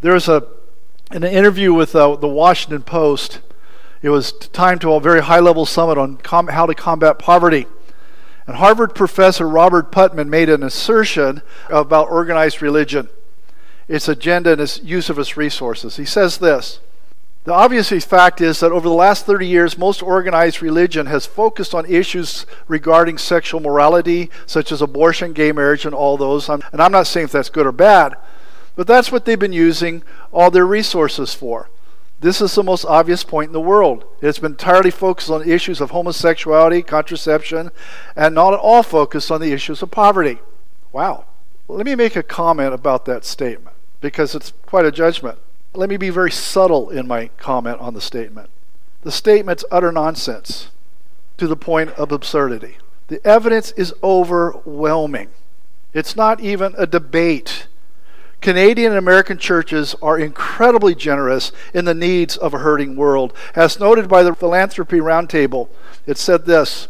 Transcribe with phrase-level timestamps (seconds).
[0.00, 0.46] There was a,
[1.10, 3.40] an interview with uh, the Washington Post.
[4.00, 7.66] It was timed to a very high level summit on com- how to combat poverty.
[8.46, 13.08] And Harvard professor Robert Putnam made an assertion about organized religion,
[13.88, 15.96] its agenda, and its use of its resources.
[15.96, 16.78] He says this
[17.42, 21.74] The obvious fact is that over the last 30 years, most organized religion has focused
[21.74, 26.48] on issues regarding sexual morality, such as abortion, gay marriage, and all those.
[26.48, 28.16] And I'm not saying if that's good or bad,
[28.78, 31.68] but that's what they've been using all their resources for.
[32.20, 34.04] This is the most obvious point in the world.
[34.22, 37.72] It's been entirely focused on issues of homosexuality, contraception,
[38.14, 40.38] and not at all focused on the issues of poverty.
[40.92, 41.24] Wow.
[41.66, 45.40] Let me make a comment about that statement because it's quite a judgment.
[45.74, 48.48] Let me be very subtle in my comment on the statement.
[49.02, 50.70] The statement's utter nonsense
[51.36, 52.78] to the point of absurdity.
[53.08, 55.30] The evidence is overwhelming.
[55.92, 57.66] It's not even a debate
[58.40, 63.32] Canadian and American churches are incredibly generous in the needs of a hurting world.
[63.56, 65.68] As noted by the Philanthropy Roundtable,
[66.06, 66.86] it said this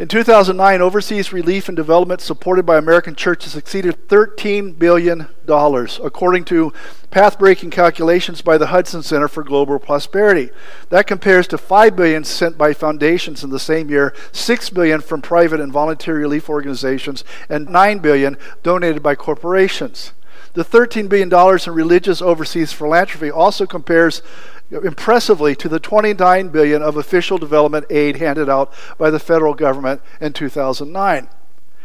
[0.00, 6.72] In 2009, overseas relief and development supported by American churches exceeded $13 billion, according to
[7.12, 10.50] path breaking calculations by the Hudson Center for Global Prosperity.
[10.88, 15.22] That compares to 5 billion sent by foundations in the same year, 6 billion from
[15.22, 20.14] private and voluntary relief organizations, and 9 billion donated by corporations.
[20.54, 24.22] The $13 billion in religious overseas philanthropy also compares
[24.70, 30.00] impressively to the 29 billion of official development aid handed out by the federal government
[30.20, 31.28] in 2009.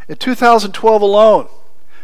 [0.08, 1.48] In 2012 alone,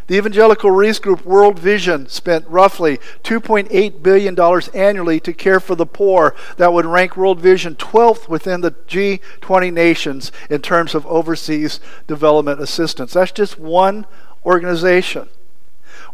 [0.08, 4.38] the evangelical release group World Vision spent roughly $2.8 billion
[4.74, 6.34] annually to care for the poor.
[6.56, 12.60] That would rank World Vision 12th within the G20 nations in terms of overseas development
[12.60, 13.12] assistance.
[13.12, 14.04] That's just one
[14.44, 15.28] organization.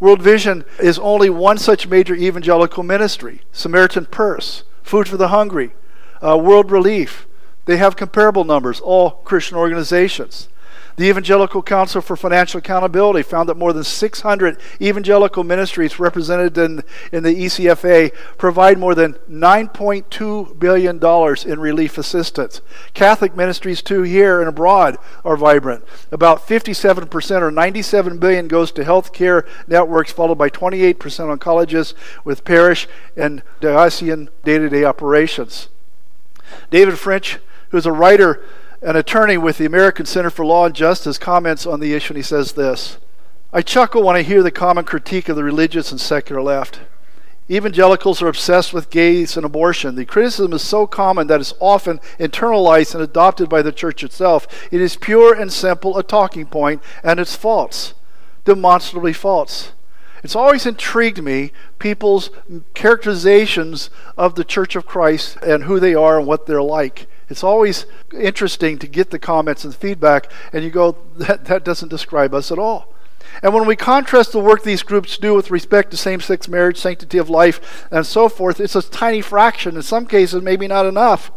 [0.00, 5.72] World Vision is only one such major evangelical ministry Samaritan Purse, Food for the Hungry,
[6.24, 7.26] uh, World Relief.
[7.64, 10.48] They have comparable numbers, all Christian organizations.
[10.98, 16.82] The Evangelical Council for Financial Accountability found that more than 600 evangelical ministries represented in,
[17.12, 20.98] in the ECFA provide more than $9.2 billion
[21.52, 22.60] in relief assistance.
[22.94, 25.84] Catholic ministries, too, here and abroad are vibrant.
[26.10, 31.94] About 57% or 97 billion goes to health care networks, followed by 28% on colleges
[32.24, 35.68] with parish and diocesan day to day operations.
[36.72, 37.38] David French,
[37.70, 38.42] who's a writer
[38.80, 42.18] an attorney with the American Center for Law and Justice comments on the issue, and
[42.18, 42.98] he says this
[43.52, 46.80] I chuckle when I hear the common critique of the religious and secular left.
[47.50, 49.94] Evangelicals are obsessed with gays and abortion.
[49.94, 54.46] The criticism is so common that it's often internalized and adopted by the church itself.
[54.70, 57.94] It is pure and simple a talking point, and it's false,
[58.44, 59.72] demonstrably false.
[60.22, 62.30] It's always intrigued me people's
[62.74, 67.06] characterizations of the Church of Christ and who they are and what they're like.
[67.28, 71.88] It's always interesting to get the comments and feedback, and you go, that, that doesn't
[71.88, 72.94] describe us at all.
[73.42, 76.78] And when we contrast the work these groups do with respect to same sex marriage,
[76.78, 79.76] sanctity of life, and so forth, it's a tiny fraction.
[79.76, 81.30] In some cases, maybe not enough.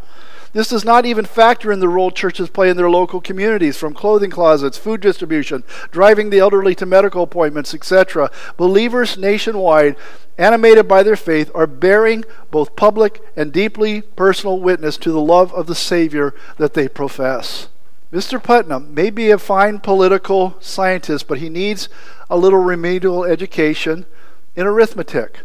[0.54, 3.94] This does not even factor in the role churches play in their local communities, from
[3.94, 8.30] clothing closets, food distribution, driving the elderly to medical appointments, etc.
[8.58, 9.96] Believers nationwide,
[10.38, 15.54] animated by their faith, are bearing both public and deeply personal witness to the love
[15.54, 17.70] of the Savior that they profess.
[18.12, 18.44] Mr.
[18.44, 21.88] Putnam may be a fine political scientist, but he needs
[22.30, 24.06] a little remedial education
[24.58, 25.40] in arithmetic.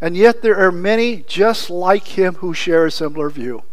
[0.00, 3.64] And yet, there are many just like him who share a similar view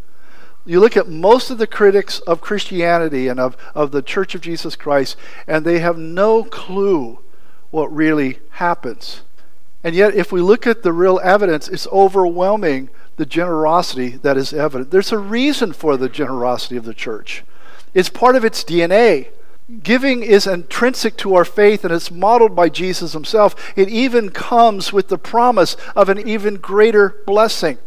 [0.69, 4.41] you look at most of the critics of Christianity and of, of the Church of
[4.41, 7.19] Jesus Christ, and they have no clue
[7.71, 9.21] what really happens.
[9.83, 14.53] And yet, if we look at the real evidence, it's overwhelming the generosity that is
[14.53, 14.91] evident.
[14.91, 17.43] There's a reason for the generosity of the church,
[17.93, 19.29] it's part of its DNA.
[19.83, 23.71] Giving is intrinsic to our faith and it's modeled by Jesus himself.
[23.75, 27.77] It even comes with the promise of an even greater blessing.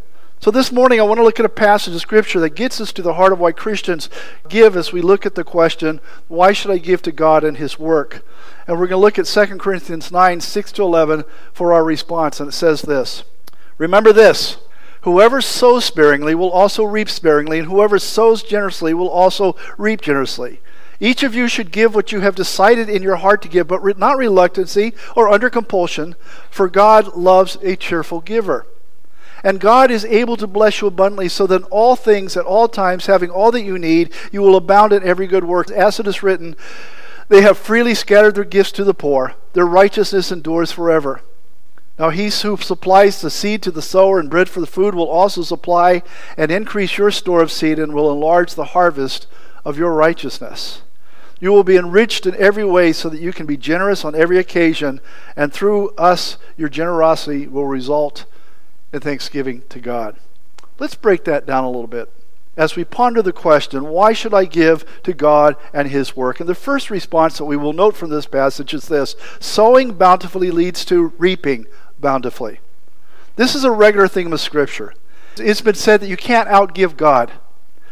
[0.43, 2.91] So, this morning I want to look at a passage of Scripture that gets us
[2.91, 4.09] to the heart of why Christians
[4.49, 7.79] give as we look at the question, why should I give to God and His
[7.79, 8.25] work?
[8.67, 11.23] And we're going to look at 2 Corinthians 9 6 to 11
[11.53, 12.41] for our response.
[12.41, 13.23] And it says this
[13.77, 14.57] Remember this.
[15.03, 20.59] Whoever sows sparingly will also reap sparingly, and whoever sows generously will also reap generously.
[20.99, 23.97] Each of you should give what you have decided in your heart to give, but
[23.97, 26.15] not reluctancy or under compulsion,
[26.49, 28.65] for God loves a cheerful giver.
[29.43, 32.67] And God is able to bless you abundantly, so that in all things, at all
[32.67, 35.69] times, having all that you need, you will abound in every good work.
[35.69, 36.55] As it is written,
[37.27, 41.21] they have freely scattered their gifts to the poor, their righteousness endures forever.
[41.99, 45.09] Now, he who supplies the seed to the sower and bread for the food will
[45.09, 46.01] also supply
[46.37, 49.27] and increase your store of seed and will enlarge the harvest
[49.63, 50.81] of your righteousness.
[51.39, 54.39] You will be enriched in every way so that you can be generous on every
[54.39, 55.01] occasion,
[55.35, 58.25] and through us, your generosity will result
[58.93, 60.15] in thanksgiving to God.
[60.79, 62.09] Let's break that down a little bit
[62.55, 66.39] as we ponder the question, why should I give to God and His work?
[66.39, 70.51] And the first response that we will note from this passage is this sowing bountifully
[70.51, 71.65] leads to reaping
[71.99, 72.59] bountifully.
[73.35, 74.93] This is a regular theme of Scripture.
[75.37, 77.31] It's been said that you can't outgive God.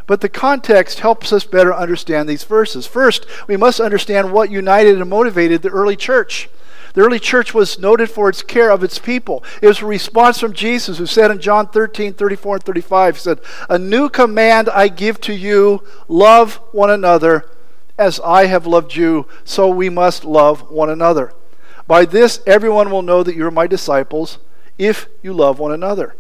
[0.06, 2.86] But the context helps us better understand these verses.
[2.86, 6.50] First, we must understand what united and motivated the early church.
[6.94, 9.44] The early church was noted for its care of its people.
[9.62, 13.22] It was a response from Jesus, who said in John 13, 34, and 35, He
[13.22, 13.40] said,
[13.70, 17.50] A new command I give to you love one another
[17.98, 21.34] as I have loved you, so we must love one another.
[21.88, 24.40] By this, everyone will know that you are my disciples
[24.78, 26.16] if you love one another.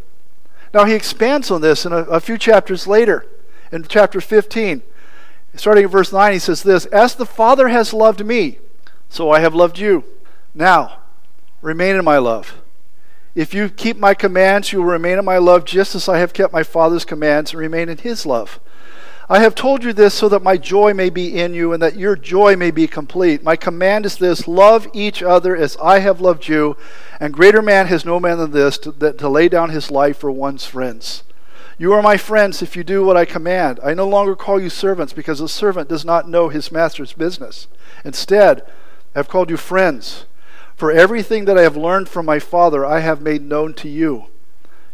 [0.73, 3.25] Now, he expands on this in a, a few chapters later,
[3.71, 4.83] in chapter 15.
[5.55, 8.59] Starting in verse 9, he says this As the Father has loved me,
[9.09, 10.05] so I have loved you.
[10.53, 10.99] Now,
[11.61, 12.61] remain in my love.
[13.33, 16.33] If you keep my commands, you will remain in my love, just as I have
[16.33, 18.59] kept my Father's commands and remain in his love.
[19.29, 21.95] I have told you this so that my joy may be in you and that
[21.95, 23.41] your joy may be complete.
[23.41, 26.75] My command is this love each other as I have loved you,
[27.17, 30.17] and greater man has no man than this to, that, to lay down his life
[30.17, 31.23] for one's friends.
[31.77, 33.79] You are my friends if you do what I command.
[33.81, 37.67] I no longer call you servants because a servant does not know his master's business.
[38.03, 38.63] Instead,
[39.15, 40.25] I have called you friends.
[40.81, 44.29] For everything that I have learned from my Father, I have made known to you.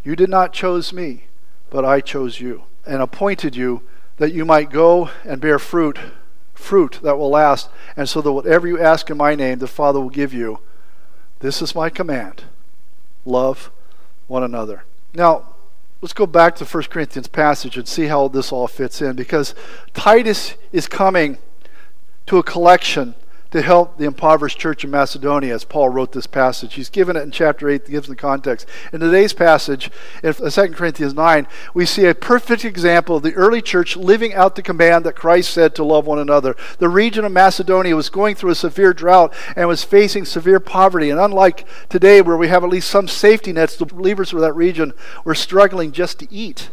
[0.04, 1.28] You did not choose me,
[1.69, 3.84] but I chose you and appointed you
[4.18, 5.98] that you might go and bear fruit,
[6.54, 10.01] fruit that will last, and so that whatever you ask in my name, the Father
[10.01, 10.60] will give you.
[11.39, 12.44] This is my command
[13.24, 13.72] love
[14.28, 14.84] one another.
[15.13, 15.54] Now,
[16.01, 19.16] let's go back to the 1 Corinthians passage and see how this all fits in
[19.16, 19.56] because
[19.94, 21.38] Titus is coming
[22.25, 23.16] to a collection
[23.51, 26.73] to help the impoverished church in Macedonia as Paul wrote this passage.
[26.73, 28.67] He's given it in chapter 8, gives the context.
[28.91, 29.89] In today's passage,
[30.23, 34.33] in uh, 2 Corinthians 9, we see a perfect example of the early church living
[34.33, 36.55] out the command that Christ said to love one another.
[36.79, 41.09] The region of Macedonia was going through a severe drought and was facing severe poverty.
[41.09, 44.53] And unlike today, where we have at least some safety nets, the believers of that
[44.53, 44.93] region
[45.23, 46.69] were struggling just to eat.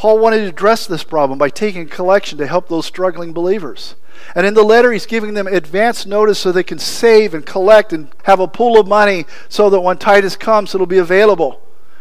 [0.00, 3.96] Paul wanted to address this problem by taking a collection to help those struggling believers.
[4.34, 7.92] And in the letter, he's giving them advance notice so they can save and collect
[7.92, 11.60] and have a pool of money so that when Titus comes, it'll be available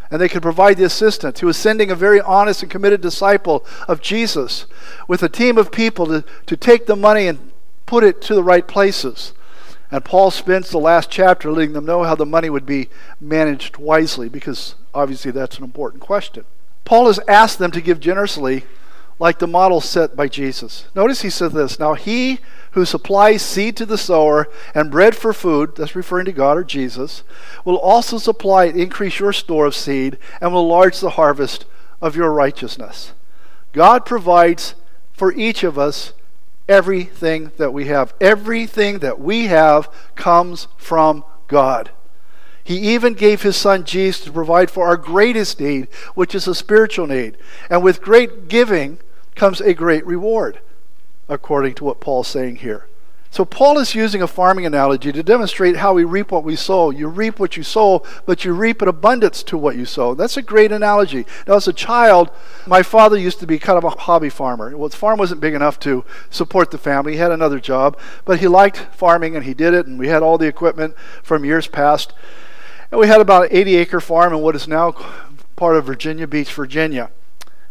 [0.10, 1.42] and they can provide the assistance.
[1.42, 4.66] He was sending a very honest and committed disciple of Jesus
[5.10, 7.52] with a team of people to, to take the money and
[7.86, 9.34] put it to the right places.
[9.92, 12.88] And Paul spends the last chapter letting them know how the money would be
[13.20, 16.46] managed wisely because obviously that's an important question.
[16.90, 18.64] Paul has asked them to give generously
[19.20, 20.86] like the model set by Jesus.
[20.96, 22.40] Notice he said this Now he
[22.72, 26.64] who supplies seed to the sower and bread for food, that's referring to God or
[26.64, 27.22] Jesus,
[27.64, 31.66] will also supply and increase your store of seed and will enlarge the harvest
[32.02, 33.14] of your righteousness.
[33.72, 34.74] God provides
[35.14, 36.14] for each of us
[36.68, 38.16] everything that we have.
[38.20, 41.92] Everything that we have comes from God.
[42.70, 46.54] He even gave his son Jesus to provide for our greatest need, which is a
[46.54, 47.36] spiritual need.
[47.68, 49.00] And with great giving,
[49.34, 50.60] comes a great reward,
[51.28, 52.86] according to what Paul's saying here.
[53.32, 56.92] So, Paul is using a farming analogy to demonstrate how we reap what we sow.
[56.92, 60.14] You reap what you sow, but you reap an abundance to what you sow.
[60.14, 61.26] That's a great analogy.
[61.48, 62.30] Now, as a child,
[62.68, 64.78] my father used to be kind of a hobby farmer.
[64.78, 67.14] Well, the farm wasn't big enough to support the family.
[67.14, 70.22] He had another job, but he liked farming and he did it, and we had
[70.22, 70.94] all the equipment
[71.24, 72.14] from years past.
[72.92, 74.92] And we had about an 80 acre farm in what is now
[75.56, 77.12] part of Virginia Beach, Virginia.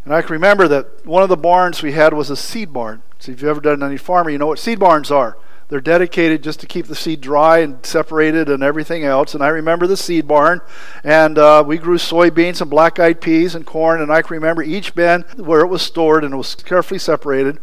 [0.04, 3.02] And I can remember that one of the barns we had was a seed barn.
[3.18, 5.36] So if you've ever done any farming, you know what seed barns are.
[5.68, 9.34] They're dedicated just to keep the seed dry and separated and everything else.
[9.34, 10.62] And I remember the seed barn,
[11.04, 14.00] and uh, we grew soybeans and black-eyed peas and corn.
[14.00, 17.58] And I can remember each bin where it was stored and it was carefully separated.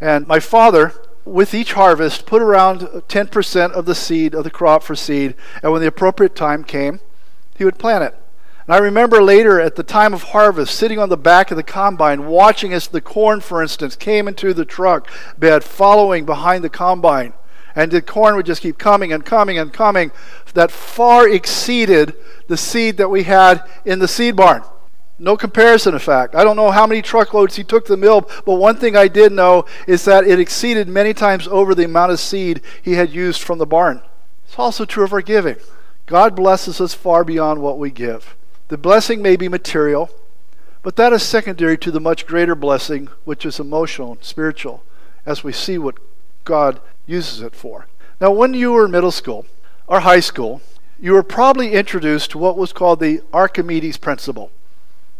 [0.00, 0.94] And my father,
[1.30, 5.34] with each harvest, put around 10% of the seed of the crop for seed.
[5.62, 7.00] And when the appropriate time came,
[7.56, 8.16] he would plant it.
[8.66, 11.62] And I remember later at the time of harvest, sitting on the back of the
[11.62, 15.08] combine, watching as the corn, for instance, came into the truck
[15.38, 17.32] bed, following behind the combine.
[17.74, 20.10] And the corn would just keep coming and coming and coming,
[20.54, 22.16] that far exceeded
[22.48, 24.64] the seed that we had in the seed barn.
[25.22, 26.34] No comparison, in fact.
[26.34, 29.06] I don't know how many truckloads he took to the mill, but one thing I
[29.06, 33.10] did know is that it exceeded many times over the amount of seed he had
[33.10, 34.00] used from the barn.
[34.46, 35.56] It's also true of our giving.
[36.06, 38.34] God blesses us far beyond what we give.
[38.68, 40.08] The blessing may be material,
[40.82, 44.82] but that is secondary to the much greater blessing, which is emotional and spiritual,
[45.26, 45.98] as we see what
[46.44, 47.88] God uses it for.
[48.22, 49.44] Now, when you were in middle school
[49.86, 50.62] or high school,
[50.98, 54.50] you were probably introduced to what was called the Archimedes principle.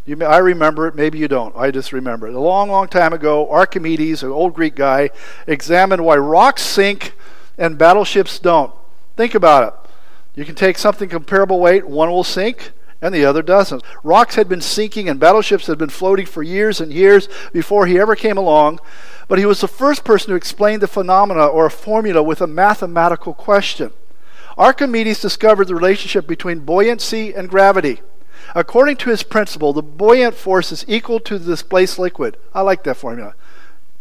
[0.07, 1.55] You may, I remember it, maybe you don't.
[1.57, 2.35] I just remember it.
[2.35, 5.11] A long, long time ago, Archimedes, an old Greek guy,
[5.47, 7.15] examined why rocks sink
[7.59, 8.73] and battleships don't.
[9.17, 9.91] Think about it.
[10.35, 13.83] You can take something comparable weight, one will sink and the other doesn't.
[14.03, 17.99] Rocks had been sinking and battleships had been floating for years and years before he
[17.99, 18.79] ever came along,
[19.29, 22.47] but he was the first person to explain the phenomena or a formula with a
[22.47, 23.93] mathematical question.
[24.59, 28.01] Archimedes discovered the relationship between buoyancy and gravity.
[28.55, 32.37] According to his principle, the buoyant force is equal to the displaced liquid.
[32.55, 33.35] I like that formula.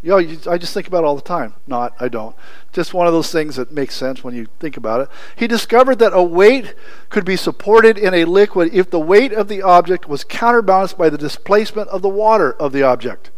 [0.01, 0.17] You know,
[0.49, 1.55] I just think about it all the time.
[1.67, 2.33] Not, I don't.
[2.71, 5.09] Just one of those things that makes sense when you think about it.
[5.35, 6.73] He discovered that a weight
[7.09, 11.09] could be supported in a liquid if the weight of the object was counterbalanced by
[11.09, 13.29] the displacement of the water of the object.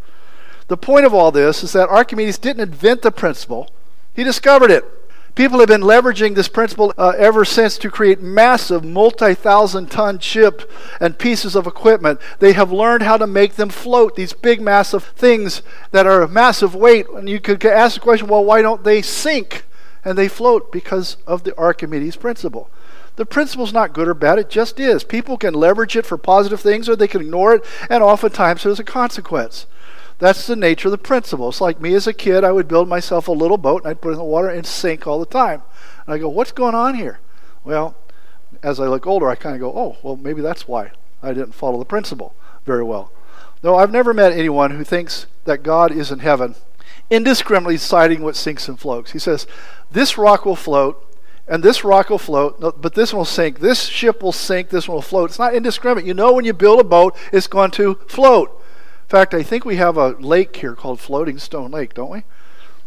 [0.67, 3.71] The point of all this is that Archimedes didn't invent the principle,
[4.13, 4.85] he discovered it.
[5.35, 10.19] People have been leveraging this principle uh, ever since to create massive, multi thousand ton
[10.19, 10.65] ships
[10.99, 12.19] and pieces of equipment.
[12.39, 15.61] They have learned how to make them float, these big, massive things
[15.91, 17.07] that are of massive weight.
[17.09, 19.63] And you could ask the question well, why don't they sink
[20.03, 20.69] and they float?
[20.71, 22.69] Because of the Archimedes principle.
[23.15, 25.03] The principle is not good or bad, it just is.
[25.03, 28.79] People can leverage it for positive things or they can ignore it, and oftentimes there's
[28.79, 29.65] a consequence.
[30.21, 31.49] That's the nature of the principle.
[31.49, 34.01] It's like me as a kid, I would build myself a little boat and I'd
[34.01, 35.63] put it in the water and sink all the time.
[36.05, 37.19] And I go, what's going on here?
[37.63, 37.95] Well,
[38.61, 40.91] as I look older, I kind of go, oh, well, maybe that's why
[41.23, 42.35] I didn't follow the principle
[42.67, 43.11] very well.
[43.63, 46.53] No, I've never met anyone who thinks that God is in heaven
[47.09, 49.13] indiscriminately deciding what sinks and floats.
[49.13, 49.47] He says,
[49.89, 51.03] this rock will float,
[51.47, 53.59] and this rock will float, but this one will sink.
[53.59, 55.31] This ship will sink, this one will float.
[55.31, 56.05] It's not indiscriminate.
[56.05, 58.60] You know when you build a boat, it's going to float
[59.11, 62.23] fact, I think we have a lake here called Floating Stone Lake, don't we?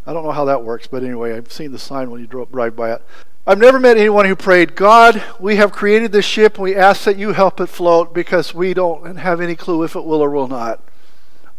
[0.07, 2.51] I don't know how that works, but anyway, I've seen the sign when you drove,
[2.51, 3.03] drive by it.
[3.47, 7.05] I've never met anyone who prayed, God, we have created this ship and we ask
[7.05, 10.31] that you help it float because we don't have any clue if it will or
[10.31, 10.81] will not.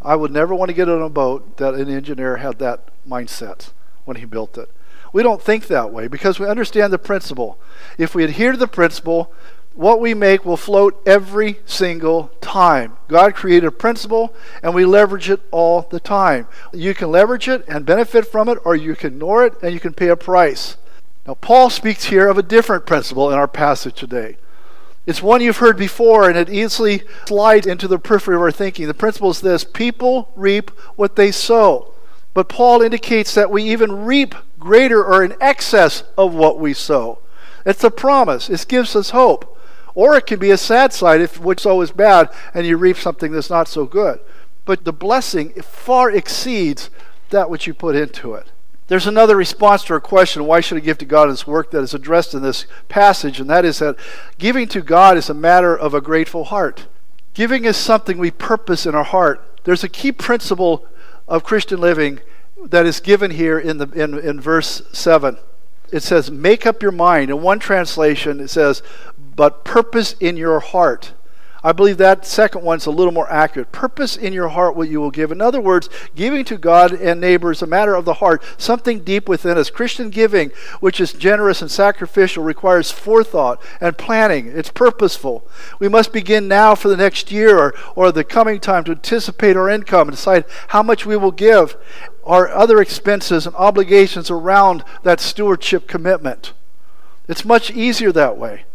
[0.02, 3.72] I would never want to get on a boat that an engineer had that mindset
[4.06, 4.72] when he built it.
[5.14, 7.60] We don't think that way because we understand the principle.
[8.00, 9.32] If we adhere to the principle,
[9.76, 12.96] what we make will float every single time.
[13.08, 16.48] God created a principle and we leverage it all the time.
[16.74, 19.80] You can leverage it and benefit from it, or you can ignore it and you
[19.80, 20.78] can pay a price.
[21.28, 24.38] Now, Paul speaks here of a different principle in our passage today.
[25.06, 28.88] It's one you've heard before, and it easily slides into the periphery of our thinking.
[28.88, 31.94] The principle is this people reap what they sow.
[32.34, 37.20] But Paul indicates that we even reap greater or in excess of what we sow.
[37.66, 39.55] It's a promise, it gives us hope.
[39.96, 42.98] Or it can be a sad side if what's so is bad and you reap
[42.98, 44.20] something that's not so good.
[44.66, 46.90] But the blessing far exceeds
[47.30, 48.52] that which you put into it.
[48.88, 51.82] There's another response to our question, why should I give to God his work, that
[51.82, 53.96] is addressed in this passage, and that is that
[54.38, 56.86] giving to God is a matter of a grateful heart.
[57.34, 59.60] Giving is something we purpose in our heart.
[59.64, 60.86] There's a key principle
[61.28, 62.20] of Christian living
[62.64, 65.38] that is given here in, the, in, in verse 7.
[65.96, 67.30] It says, Make up your mind.
[67.30, 68.84] In one translation, it says,
[69.18, 71.14] but purpose in your heart.
[71.64, 73.72] I believe that second one's a little more accurate.
[73.72, 75.32] Purpose in your heart what you will give.
[75.32, 79.06] In other words, giving to God and neighbor is a matter of the heart, something
[79.06, 79.70] deep within us.
[79.70, 84.48] Christian giving, which is generous and sacrificial, requires forethought and planning.
[84.48, 85.48] It's purposeful.
[85.80, 89.56] We must begin now for the next year or, or the coming time to anticipate
[89.56, 91.78] our income and decide how much we will give,
[92.26, 96.54] our other expenses and obligations around that stewardship commitment.
[97.28, 98.66] It's much easier that way.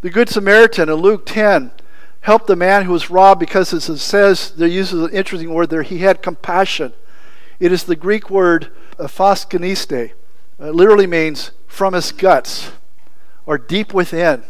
[0.00, 1.72] The Good Samaritan in Luke 10
[2.20, 5.70] helped the man who was robbed because as it says, there uses an interesting word
[5.70, 6.92] there, he had compassion.
[7.58, 10.12] It is the Greek word uh, aphaskoniste.
[10.58, 12.72] It literally means from his guts
[13.46, 14.42] or deep within.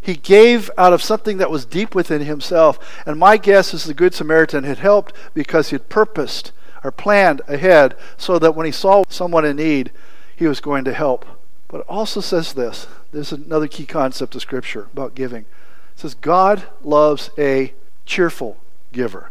[0.00, 2.78] He gave out of something that was deep within himself.
[3.04, 6.52] And my guess is the Good Samaritan had helped because he had purposed
[6.86, 9.90] or planned ahead so that when he saw someone in need,
[10.36, 11.26] he was going to help.
[11.68, 15.42] But it also says this this is another key concept of Scripture about giving.
[15.42, 17.72] It says, God loves a
[18.04, 18.58] cheerful
[18.92, 19.30] giver.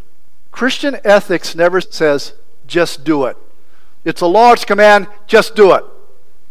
[0.51, 2.33] Christian ethics never says,
[2.67, 3.37] just do it.
[4.03, 5.83] It's a a command, just do it.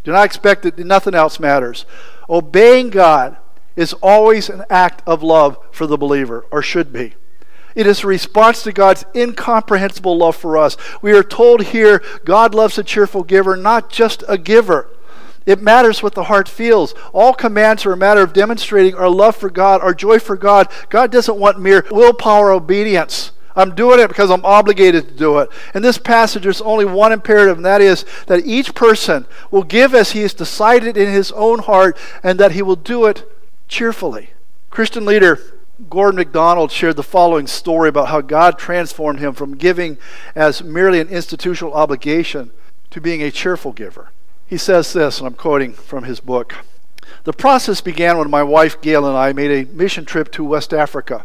[0.04, 1.84] Do not expect that nothing else matters.
[2.30, 3.36] Obeying God
[3.76, 7.14] is always an act of love for the believer, or should be.
[7.74, 10.76] It is a response to God's incomprehensible love for us.
[11.02, 14.88] We are told here God loves a cheerful giver, not just a giver.
[15.46, 16.94] It matters what the heart feels.
[17.12, 20.68] All commands are a matter of demonstrating our love for God, our joy for God.
[20.88, 23.32] God doesn't want mere willpower obedience.
[23.56, 25.48] I'm doing it because I'm obligated to do it.
[25.74, 29.94] In this passage, there's only one imperative, and that is that each person will give
[29.94, 33.30] as he has decided in his own heart, and that he will do it
[33.68, 34.30] cheerfully.
[34.70, 35.38] Christian leader
[35.90, 39.98] Gordon MacDonald shared the following story about how God transformed him from giving
[40.34, 42.52] as merely an institutional obligation
[42.90, 44.10] to being a cheerful giver.
[44.46, 46.54] He says this, and I'm quoting from his book.
[47.24, 50.72] The process began when my wife Gail and I made a mission trip to West
[50.72, 51.24] Africa.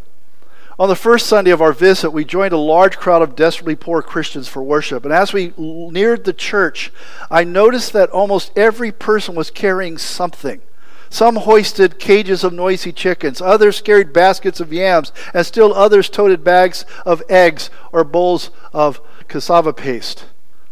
[0.80, 4.02] On the first Sunday of our visit, we joined a large crowd of desperately poor
[4.02, 5.04] Christians for worship.
[5.04, 6.92] And as we neared the church,
[7.30, 10.62] I noticed that almost every person was carrying something.
[11.10, 16.44] Some hoisted cages of noisy chickens, others carried baskets of yams, and still others toted
[16.44, 20.26] bags of eggs or bowls of cassava paste.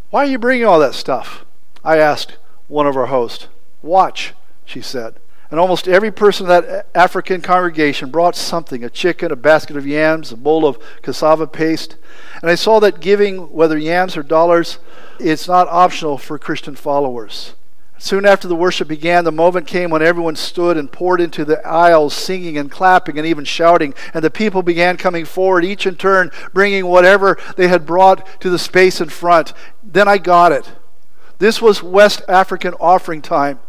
[0.10, 1.44] Why are you bringing all that stuff?
[1.84, 3.48] I asked one of our hosts.
[3.82, 4.34] Watch,
[4.66, 5.16] she said.
[5.50, 9.88] And almost every person in that African congregation brought something a chicken, a basket of
[9.88, 11.96] yams, a bowl of cassava paste.
[12.42, 14.80] And I saw that giving, whether yams or dollars,
[15.20, 17.54] it's not optional for Christian followers.
[18.00, 21.66] Soon after the worship began, the moment came when everyone stood and poured into the
[21.66, 23.94] aisles, singing and clapping and even shouting.
[24.14, 28.50] And the people began coming forward, each in turn bringing whatever they had brought to
[28.50, 29.54] the space in front.
[29.84, 30.72] Then I got it.
[31.40, 33.60] This was West African offering time.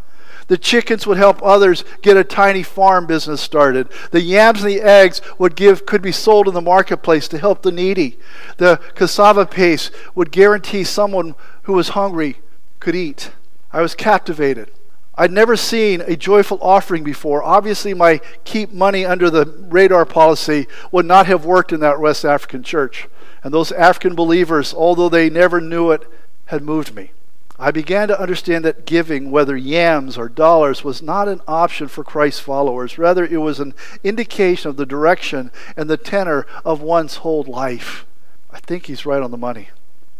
[0.47, 3.87] The chickens would help others get a tiny farm business started.
[4.09, 7.61] The yams and the eggs would give could be sold in the marketplace to help
[7.61, 8.17] the needy.
[8.57, 12.37] The cassava paste would guarantee someone who was hungry
[12.79, 13.29] could eat.
[13.71, 14.71] I was captivated.
[15.15, 17.43] I'd never seen a joyful offering before.
[17.43, 22.23] Obviously, my keep money under the radar policy would not have worked in that West
[22.23, 23.09] African church.
[23.43, 26.09] And those African believers, although they never knew it,
[26.45, 27.11] had moved me.
[27.59, 32.05] I began to understand that giving, whether yams or dollars, was not an option for
[32.05, 32.97] Christ's followers.
[32.97, 38.05] Rather, it was an indication of the direction and the tenor of one's whole life.
[38.49, 39.69] I think he's right on the money.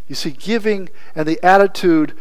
[0.06, 2.12] You see, giving and the attitude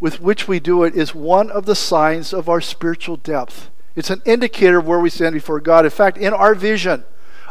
[0.00, 3.70] with which we do it is one of the signs of our spiritual depth.
[3.96, 5.84] It's an indicator of where we stand before God.
[5.84, 7.04] In fact, in our vision,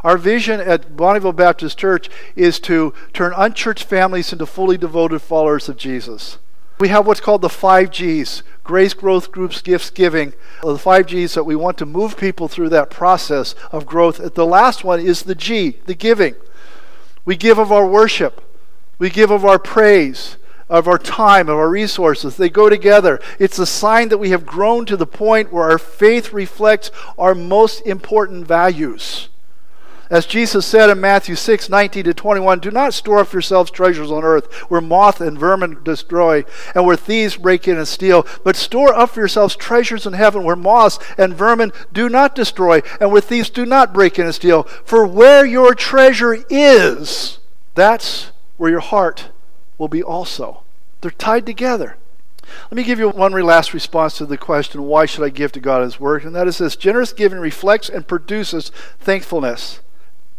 [0.04, 5.68] our vision at Bonnyville Baptist Church is to turn unchurched families into fully devoted followers
[5.68, 6.38] of Jesus.
[6.80, 10.34] We have what's called the five G's grace, growth, groups, gifts, giving.
[10.62, 14.36] The five G's that we want to move people through that process of growth.
[14.36, 16.36] The last one is the G, the giving.
[17.26, 18.42] We give of our worship,
[19.00, 20.38] we give of our praise,
[20.70, 22.38] of our time, of our resources.
[22.38, 23.20] They go together.
[23.40, 27.34] It's a sign that we have grown to the point where our faith reflects our
[27.34, 29.30] most important values.
[30.10, 34.10] As Jesus said in Matthew 6, 19 to 21, do not store up yourselves treasures
[34.10, 38.56] on earth where moth and vermin destroy and where thieves break in and steal, but
[38.56, 43.12] store up for yourselves treasures in heaven where moths and vermin do not destroy and
[43.12, 44.64] where thieves do not break in and steal.
[44.64, 47.40] For where your treasure is,
[47.76, 49.30] that's where your heart
[49.78, 50.64] will be also.
[51.02, 51.98] They're tied together.
[52.72, 55.60] Let me give you one last response to the question, why should I give to
[55.60, 56.24] God His work?
[56.24, 59.82] And that is this generous giving reflects and produces thankfulness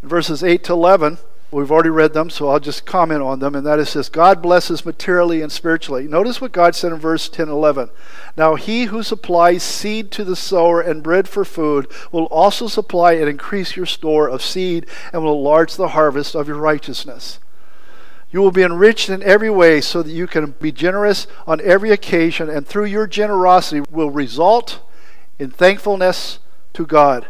[0.02, 1.18] verses 8 to 11.
[1.50, 4.42] We've already read them, so I'll just comment on them, and that is this God
[4.42, 6.06] blesses materially and spiritually.
[6.06, 7.88] Notice what God said in verse 10 and 11.
[8.36, 13.14] Now, he who supplies seed to the sower and bread for food will also supply
[13.14, 17.38] and increase your store of seed and will enlarge the harvest of your righteousness.
[18.30, 21.90] You will be enriched in every way so that you can be generous on every
[21.90, 24.80] occasion, and through your generosity will result
[25.38, 26.38] in thankfulness
[26.74, 27.26] to God.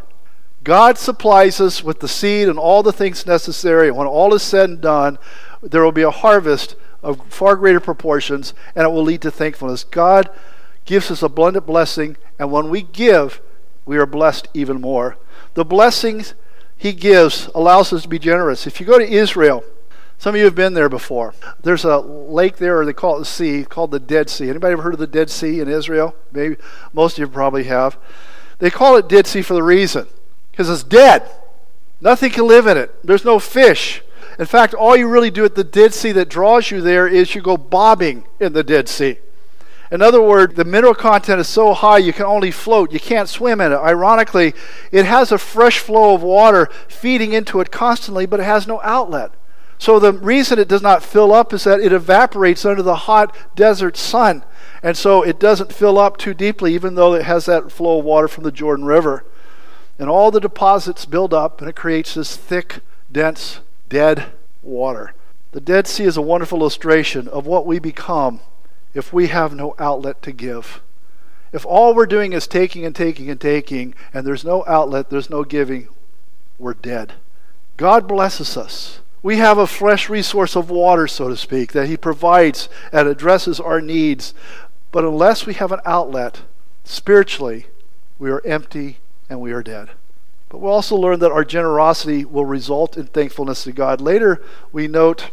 [0.65, 3.89] God supplies us with the seed and all the things necessary.
[3.89, 5.19] And when all is said and done,
[5.63, 9.85] there will be a harvest of far greater proportions, and it will lead to thankfulness.
[9.85, 10.29] God
[10.85, 13.41] gives us abundant blessing, and when we give,
[13.87, 15.17] we are blessed even more.
[15.55, 16.35] The blessings
[16.77, 18.67] He gives allows us to be generous.
[18.67, 19.65] If you go to Israel,
[20.19, 21.33] some of you have been there before.
[21.63, 24.51] There's a lake there, or they call it the sea, called the Dead Sea.
[24.51, 26.17] Anybody ever heard of the Dead Sea in Israel?
[26.33, 26.57] Maybe
[26.93, 27.97] most of you probably have.
[28.59, 30.09] They call it Dead Sea for the reason
[30.51, 31.31] because it's dead.
[32.01, 32.95] Nothing can live in it.
[33.05, 34.03] There's no fish.
[34.41, 37.37] In fact, all you really do at the Dead Sea that draws you there is
[37.37, 39.19] you go bobbing in the Dead Sea.
[39.91, 42.93] In other words, the mineral content is so high you can only float.
[42.93, 43.77] You can't swim in it.
[43.77, 44.53] Ironically,
[44.93, 48.81] it has a fresh flow of water feeding into it constantly, but it has no
[48.83, 49.31] outlet.
[49.79, 53.35] So the reason it does not fill up is that it evaporates under the hot
[53.55, 54.45] desert sun.
[54.83, 58.05] And so it doesn't fill up too deeply, even though it has that flow of
[58.05, 59.25] water from the Jordan River.
[59.99, 64.27] And all the deposits build up, and it creates this thick, dense, dead
[64.63, 65.15] water.
[65.53, 68.41] The Dead Sea is a wonderful illustration of what we become
[68.95, 70.81] if we have no outlet to give.
[71.53, 75.31] If all we're doing is taking and taking and taking, and there's no outlet, there's
[75.31, 75.89] no giving,
[76.59, 77.15] we're dead.
[77.77, 79.01] God blesses us.
[79.23, 83.59] We have a fresh resource of water, so to speak, that He provides and addresses
[83.59, 84.35] our needs.
[84.93, 86.43] But unless we have an outlet
[86.85, 87.67] spiritually,
[88.19, 89.91] we are empty and we are dead.
[90.49, 94.01] But we'll also learn that our generosity will result in thankfulness to God.
[94.01, 95.31] Later, we note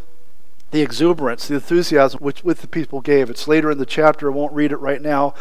[0.72, 3.30] the exuberance, the enthusiasm which with the people gave.
[3.30, 4.30] It's later in the chapter.
[4.30, 5.34] I won't read it right now.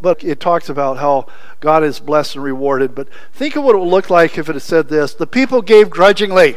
[0.00, 1.26] But it talks about how
[1.58, 2.94] God is blessed and rewarded.
[2.94, 5.62] But think of what it would look like if it had said this The people
[5.62, 6.56] gave grudgingly.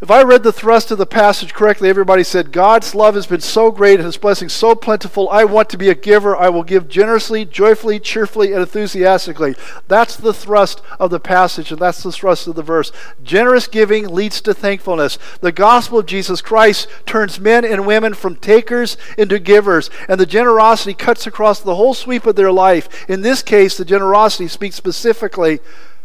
[0.00, 3.40] If I read the thrust of the passage correctly, everybody said, God's love has been
[3.40, 5.28] so great and his blessing so plentiful.
[5.30, 6.36] I want to be a giver.
[6.36, 9.54] I will give generously, joyfully, cheerfully, and enthusiastically.
[9.86, 12.90] That's the thrust of the passage, and that's the thrust of the verse.
[13.22, 15.16] Generous giving leads to thankfulness.
[15.40, 20.26] The gospel of Jesus Christ turns men and women from takers into givers, and the
[20.26, 23.08] generosity cuts across the whole sweep of their life.
[23.08, 25.60] In this case, the generosity speaks specifically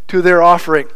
[0.06, 0.88] to their offering.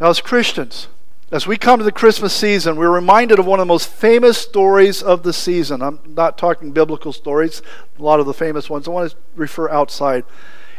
[0.00, 0.88] Now, as Christians,
[1.30, 4.38] as we come to the Christmas season, we're reminded of one of the most famous
[4.38, 5.82] stories of the season.
[5.82, 7.60] I'm not talking biblical stories,
[7.98, 8.88] a lot of the famous ones.
[8.88, 10.24] I want to refer outside.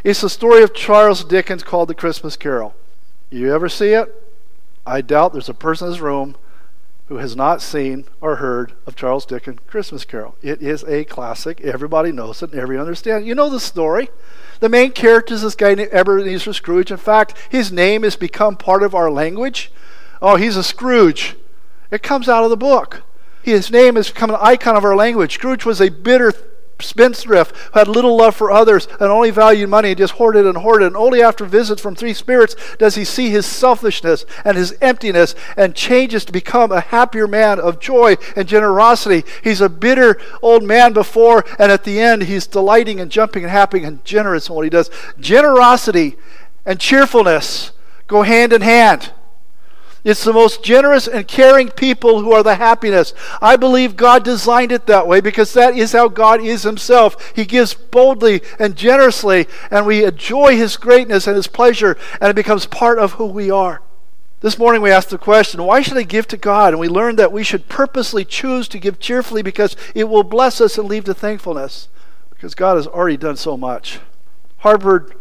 [0.04, 2.74] It's the story of Charles Dickens called The Christmas Carol.
[3.30, 4.34] You ever see it?
[4.88, 6.36] I doubt there's a person in this room
[7.10, 10.36] who has not seen or heard of Charles Dickens' Christmas Carol.
[10.42, 11.62] It is a classic.
[11.62, 13.28] Everybody knows it and everybody understands.
[13.28, 14.10] You know the story.
[14.62, 16.92] The main character is this guy named Ebenezer Scrooge.
[16.92, 19.72] In fact, his name has become part of our language.
[20.22, 21.36] Oh, he's a Scrooge.
[21.92, 23.04] It comes out of the book.
[23.42, 25.36] His name has become an icon of our language.
[25.36, 26.34] Scrooge was a bitter
[26.82, 30.58] spendthrift who had little love for others and only valued money and just hoarded and
[30.58, 30.88] hoarded.
[30.88, 35.36] And only after visits from three spirits does he see his selfishness and his emptiness
[35.58, 39.24] and changes to become a happier man of joy and generosity.
[39.44, 43.52] He's a bitter old man before, and at the end, he's delighting and jumping and
[43.52, 44.90] happy and generous in what he does.
[45.20, 46.18] Generosity
[46.66, 47.72] and cheerfulness
[48.08, 49.12] go hand in hand.
[50.04, 53.14] It's the most generous and caring people who are the happiness.
[53.42, 57.34] I believe God designed it that way because that is how God is Himself.
[57.36, 62.36] He gives boldly and generously, and we enjoy His greatness and His pleasure, and it
[62.36, 63.82] becomes part of who we are.
[64.42, 66.74] This morning we asked the question, why should I give to God?
[66.74, 70.62] And we learned that we should purposely choose to give cheerfully because it will bless
[70.62, 71.90] us and lead to thankfulness
[72.30, 74.00] because God has already done so much.
[74.60, 75.14] Harvard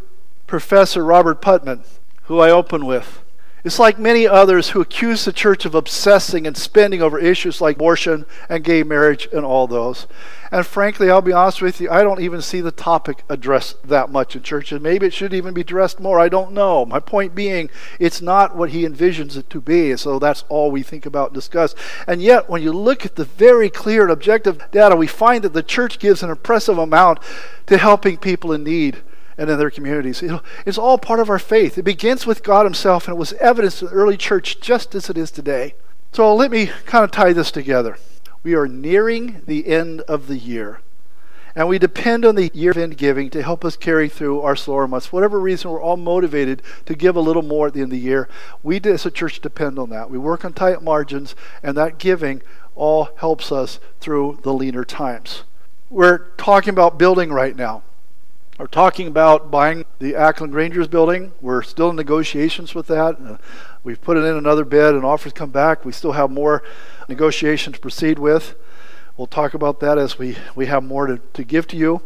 [0.46, 1.82] professor Robert Putnam,
[2.24, 3.24] who I open with,
[3.64, 7.76] it's like many others who accuse the church of obsessing and spending over issues like
[7.76, 10.06] abortion and gay marriage and all those.
[10.50, 14.10] And frankly, I'll be honest with you, I don't even see the topic addressed that
[14.10, 14.80] much in churches.
[14.80, 16.20] Maybe it should even be addressed more.
[16.20, 16.86] I don't know.
[16.86, 17.68] My point being,
[17.98, 19.96] it's not what he envisions it to be.
[19.96, 21.74] So that's all we think about and discuss.
[22.06, 25.52] And yet, when you look at the very clear and objective data, we find that
[25.52, 27.18] the church gives an impressive amount
[27.66, 29.02] to helping people in need
[29.38, 30.22] and in their communities.
[30.66, 31.78] It's all part of our faith.
[31.78, 35.08] It begins with God Himself, and it was evidenced in the early church just as
[35.08, 35.74] it is today.
[36.12, 37.98] So let me kind of tie this together.
[38.42, 40.80] We are nearing the end of the year.
[41.54, 44.86] And we depend on the year end giving to help us carry through our slower
[44.86, 45.12] months.
[45.12, 47.98] whatever reason, we're all motivated to give a little more at the end of the
[47.98, 48.28] year.
[48.62, 50.10] We as a church depend on that.
[50.10, 52.42] We work on tight margins, and that giving
[52.74, 55.42] all helps us through the leaner times.
[55.90, 57.82] We're talking about building right now
[58.58, 61.32] are talking about buying the Ackland Rangers building.
[61.40, 63.16] We're still in negotiations with that.
[63.20, 63.38] Uh,
[63.84, 65.84] we've put it in another bid, and offers come back.
[65.84, 66.64] We still have more
[67.08, 68.56] negotiations to proceed with.
[69.16, 72.02] We'll talk about that as we, we have more to, to give to you.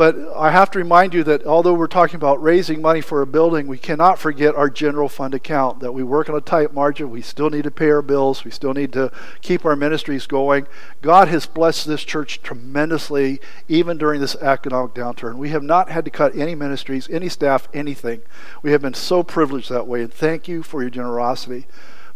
[0.00, 3.26] But I have to remind you that although we're talking about raising money for a
[3.26, 7.10] building, we cannot forget our general fund account, that we work on a tight margin.
[7.10, 8.42] We still need to pay our bills.
[8.42, 10.68] We still need to keep our ministries going.
[11.02, 15.34] God has blessed this church tremendously, even during this economic downturn.
[15.34, 18.22] We have not had to cut any ministries, any staff, anything.
[18.62, 21.66] We have been so privileged that way, and thank you for your generosity.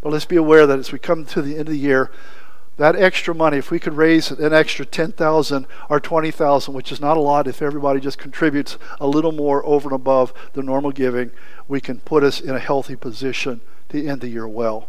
[0.01, 2.11] But let's be aware that as we come to the end of the year,
[2.77, 7.17] that extra money, if we could raise an extra 10,000 or 20,000, which is not
[7.17, 11.31] a lot if everybody just contributes a little more over and above the normal giving,
[11.69, 13.61] we can put us in a healthy position
[13.91, 14.89] to end the year well.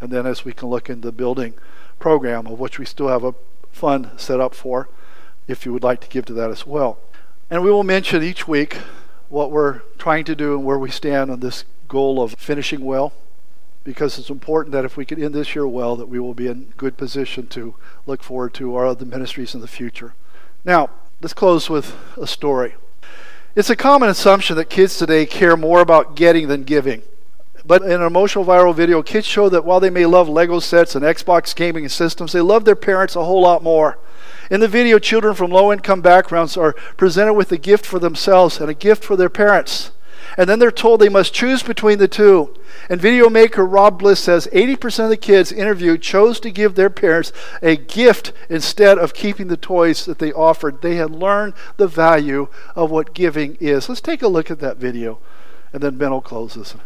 [0.00, 1.54] And then as we can look into the building
[1.98, 3.34] program, of which we still have a
[3.70, 4.88] fund set up for,
[5.46, 6.98] if you would like to give to that as well.
[7.50, 8.78] And we will mention each week
[9.28, 13.12] what we're trying to do and where we stand on this goal of finishing well
[13.86, 16.48] because it's important that if we can end this year well, that we will be
[16.48, 20.14] in good position to look forward to our other ministries in the future.
[20.64, 20.90] Now,
[21.22, 22.74] let's close with a story.
[23.54, 27.02] It's a common assumption that kids today care more about getting than giving.
[27.64, 30.96] But in an emotional viral video, kids show that while they may love Lego sets
[30.96, 33.98] and Xbox gaming systems, they love their parents a whole lot more.
[34.50, 38.60] In the video, children from low income backgrounds are presented with a gift for themselves
[38.60, 39.92] and a gift for their parents.
[40.36, 42.54] And then they're told they must choose between the two.
[42.88, 46.90] And video maker Rob Bliss says 80% of the kids interviewed chose to give their
[46.90, 50.82] parents a gift instead of keeping the toys that they offered.
[50.82, 53.88] They had learned the value of what giving is.
[53.88, 55.18] Let's take a look at that video,
[55.72, 56.76] and then Ben will close this.